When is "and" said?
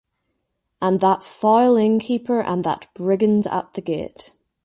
0.81-0.99, 2.41-2.63